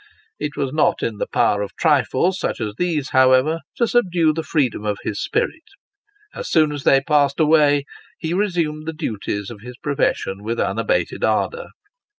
It 0.39 0.57
was 0.57 0.73
not 0.73 1.03
in 1.03 1.17
the 1.17 1.27
power 1.27 1.61
of 1.61 1.75
trifles 1.75 2.39
such 2.39 2.59
as 2.59 2.73
these, 2.75 3.09
however, 3.09 3.59
to 3.77 3.85
subdue 3.87 4.33
the 4.33 4.41
freedom 4.41 4.83
of 4.83 4.97
his 5.03 5.21
spirit. 5.23 5.61
As 6.33 6.49
soon 6.49 6.71
as 6.71 6.85
they 6.85 7.01
passed 7.01 7.39
away, 7.39 7.85
ho 8.23 8.35
resumed 8.35 8.87
the 8.87 8.93
duties 8.93 9.51
of 9.51 9.61
his 9.61 9.77
profession 9.77 10.41
with 10.41 10.59
unabated 10.59 11.23
ardour. 11.23 11.67